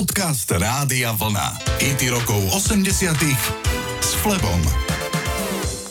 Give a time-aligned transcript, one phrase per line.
[0.00, 1.60] Podcast Rádia Vlna.
[1.76, 3.20] IT rokov 80
[4.00, 4.60] s Flebom.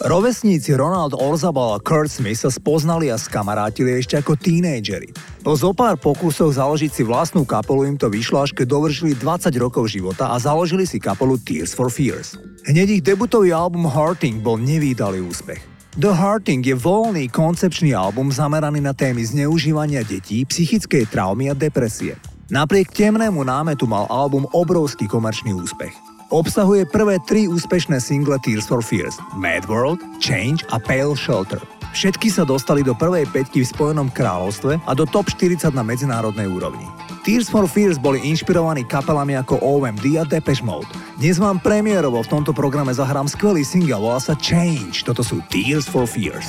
[0.00, 5.12] Rovesníci Ronald Orzabal a Kurt Smith sa spoznali a skamarátili ešte ako tínejdžeri.
[5.44, 9.92] Po zopár pokusoch založiť si vlastnú kapelu im to vyšlo až keď dovršili 20 rokov
[9.92, 12.40] života a založili si kapelu Tears for Fears.
[12.64, 15.60] Hneď ich debutový album Hurting bol nevýdalý úspech.
[16.00, 22.16] The Hearting je voľný koncepčný album zameraný na témy zneužívania detí, psychickej traumy a depresie.
[22.48, 25.92] Napriek temnému námetu mal album obrovský komerčný úspech.
[26.32, 31.60] Obsahuje prvé tri úspešné single Tears for Fears Mad World, Change a Pale Shelter.
[31.92, 36.48] Všetky sa dostali do prvej peťky v Spojenom kráľovstve a do top 40 na medzinárodnej
[36.48, 36.88] úrovni.
[37.20, 40.88] Tears for Fears boli inšpirovaní kapelami ako OMD a Depeche Mode.
[41.20, 45.04] Dnes vám premiérovo v tomto programe zahrám skvelý single, volá sa Change.
[45.04, 46.48] Toto sú Tears for Fears.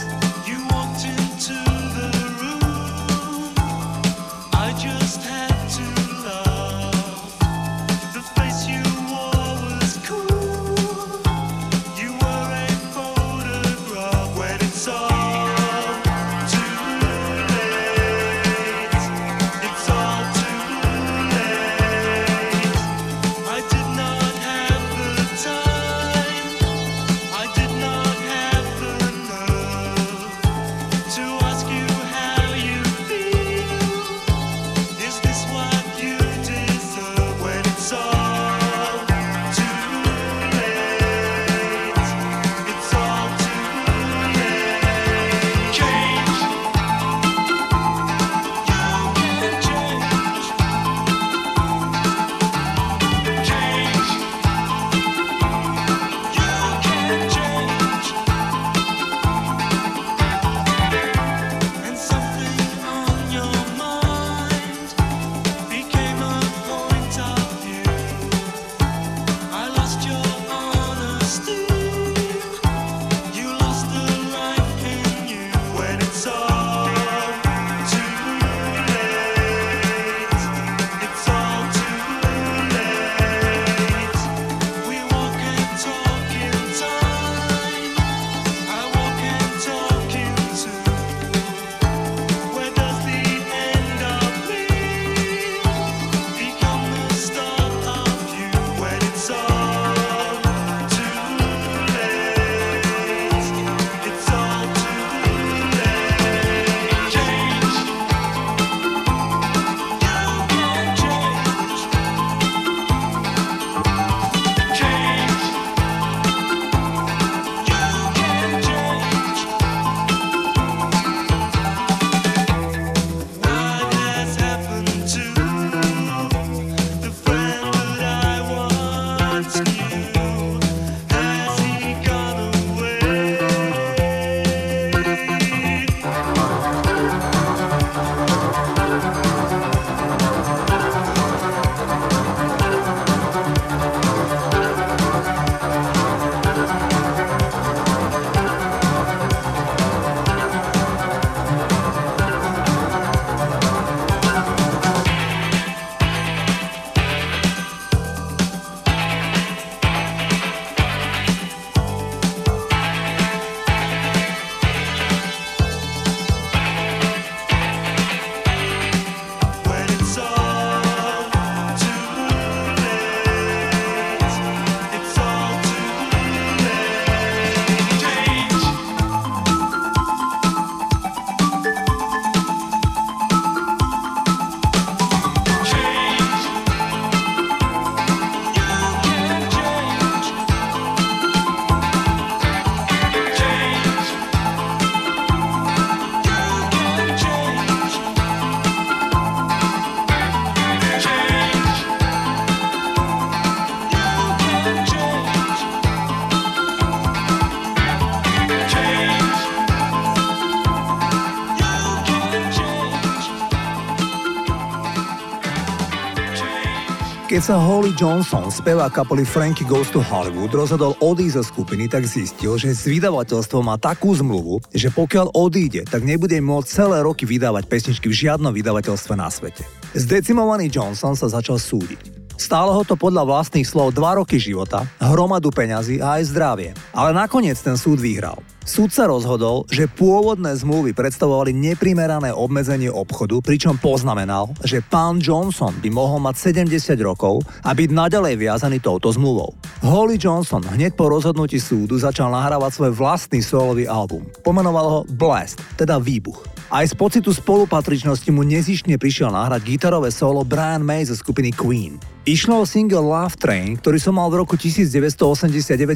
[217.40, 222.04] Keď sa Holly Johnson, spevá kapely Frankie Goes to Hollywood, rozhodol odísť zo skupiny, tak
[222.04, 227.24] zistil, že s vydavateľstvom má takú zmluvu, že pokiaľ odíde, tak nebude môcť celé roky
[227.24, 229.64] vydávať pesničky v žiadnom vydavateľstve na svete.
[229.96, 232.36] Zdecimovaný Johnson sa začal súdiť.
[232.36, 236.76] Stálo ho to podľa vlastných slov 2 roky života, hromadu peňazí a aj zdravie.
[236.92, 238.44] Ale nakoniec ten súd vyhral.
[238.70, 245.74] Súd sa rozhodol, že pôvodné zmluvy predstavovali neprimerané obmedzenie obchodu, pričom poznamenal, že pán Johnson
[245.82, 249.58] by mohol mať 70 rokov a byť naďalej viazaný touto zmluvou.
[249.82, 254.30] Holly Johnson hneď po rozhodnutí súdu začal nahrávať svoj vlastný solový album.
[254.46, 256.59] Pomenoval ho Blast, teda výbuch.
[256.70, 261.98] Aj z pocitu spolupatričnosti mu nezištne prišiel nahrať gitarové solo Brian May zo skupiny Queen.
[262.30, 265.18] Išlo o single Love Train, ktorý som mal v roku 1989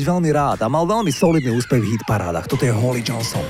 [0.01, 2.49] veľmi rád a mal veľmi solidný úspech v hitparádach.
[2.49, 3.45] Toto je Holly Johnson.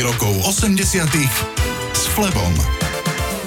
[0.00, 1.04] Rokov 80
[1.92, 2.54] s Flebom.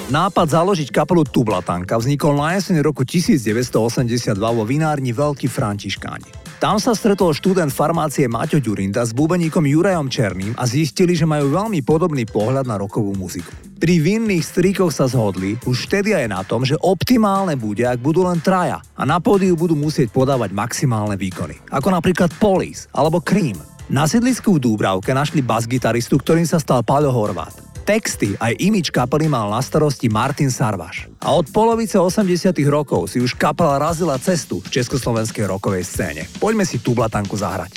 [0.06, 6.30] Nápad založiť kapelu Tublatanka vznikol na jeseň roku 1982 vo vinárni Veľký Františkáni.
[6.62, 11.50] Tam sa stretol študent farmácie Maťo Ďurinda s bubeníkom Jurajom Černým a zistili, že majú
[11.58, 13.50] veľmi podobný pohľad na rokovú muziku.
[13.82, 18.22] Pri vinných stríkoch sa zhodli už vtedy aj na tom, že optimálne bude, ak budú
[18.22, 23.71] len traja a na pódiu budú musieť podávať maximálne výkony, ako napríklad Police alebo Cream.
[23.90, 27.50] Na sídlisku v Dúbravke našli bas-gitaristu, ktorým sa stal Paľo Horvát.
[27.82, 31.10] Texty aj imič kapely mal na starosti Martin Sarvaš.
[31.18, 36.22] A od polovice 80 rokov si už kapela razila cestu v československej rokovej scéne.
[36.38, 37.74] Poďme si tú blatanku zahrať.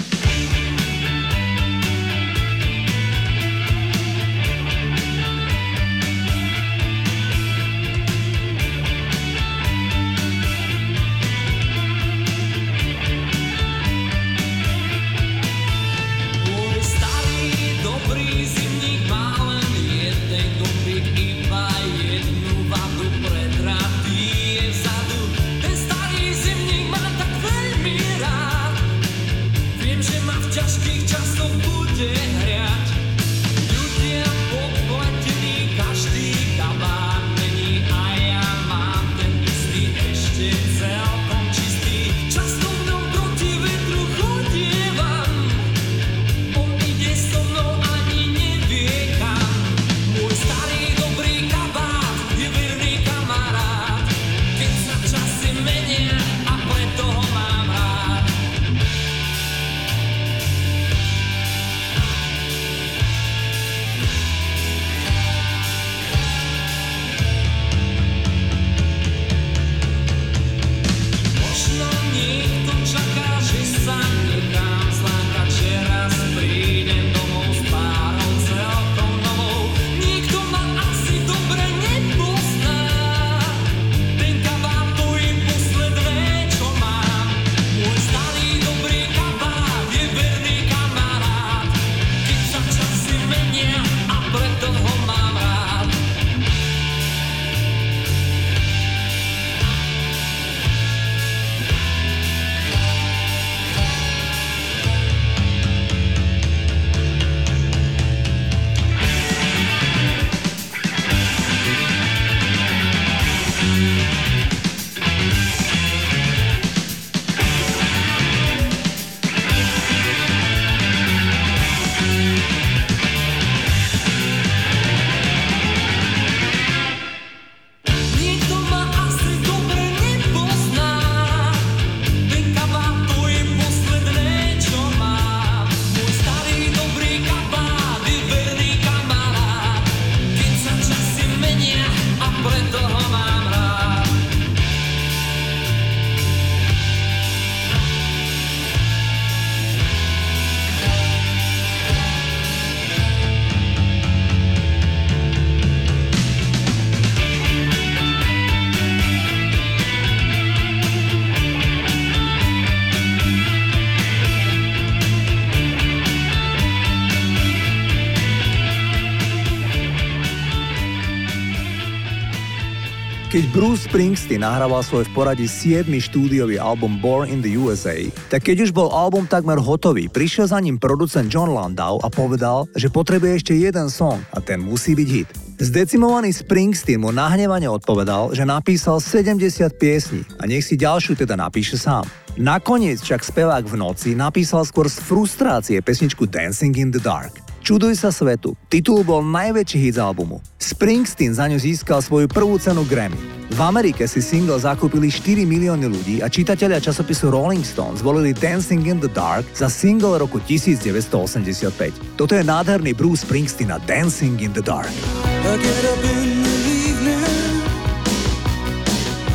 [173.65, 175.89] Bruce Springsteen nahrával svoj v poradí 7.
[175.89, 177.97] štúdiový album Born in the USA,
[178.29, 182.69] tak keď už bol album takmer hotový, prišiel za ním producent John Landau a povedal,
[182.77, 185.29] že potrebuje ešte jeden song a ten musí byť hit.
[185.57, 189.41] Zdecimovaný Springsteen mu nahnevane odpovedal, že napísal 70
[189.81, 192.05] piesní a nech si ďalšiu teda napíše sám.
[192.37, 197.44] Nakoniec však spevák v noci napísal skôr z frustrácie pesničku Dancing in the Dark.
[197.65, 198.53] Čuduj sa svetu.
[198.69, 200.37] Titul bol najväčší hit z albumu.
[200.61, 203.17] Springsteen za ňu získal svoju prvú cenu Grammy.
[203.49, 208.85] V Amerike si single zakúpili 4 milióny ľudí a čitatelia časopisu Rolling Stone zvolili Dancing
[208.85, 212.13] in the Dark za single roku 1985.
[212.21, 214.93] Toto je nádherný Bruce Springsteen a Dancing in the Dark.
[215.25, 217.25] I get up in the evening,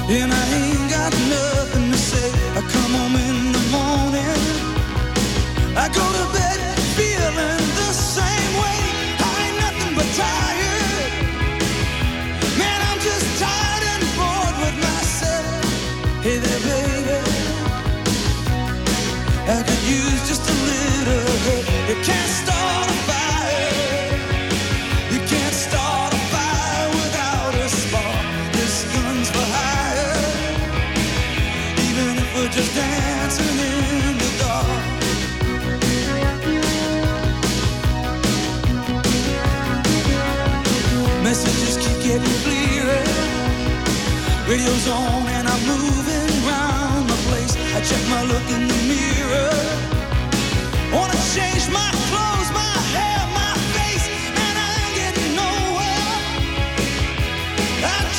[0.06, 0.69] and I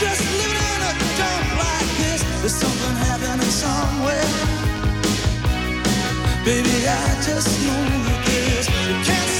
[0.01, 2.21] just living in a dump like this.
[2.41, 4.29] There's something happening somewhere.
[6.43, 8.67] Baby, I just know that there's.
[8.89, 9.30] You can't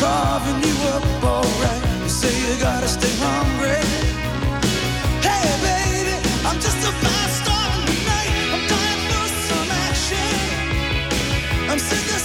[0.00, 1.82] carving you up alright.
[2.02, 3.84] You say you gotta stay hungry.
[5.28, 6.16] Hey, baby,
[6.48, 8.32] I'm just a fast star tonight.
[8.52, 10.32] I'm dying for some action.
[11.70, 12.20] I'm sick of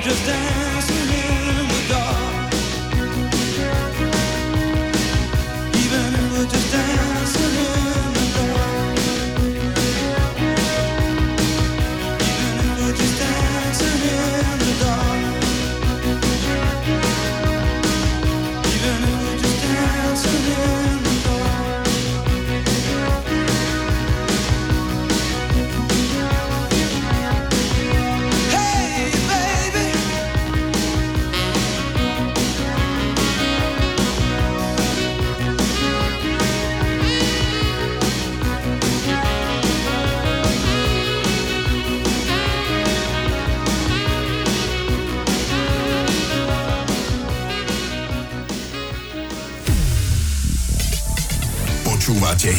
[0.00, 0.69] just dance.